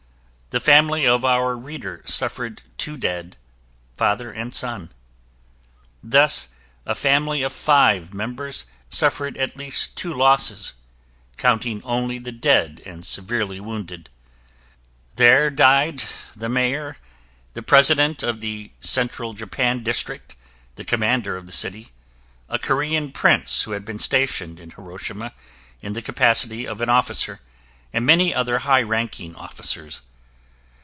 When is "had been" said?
23.71-23.99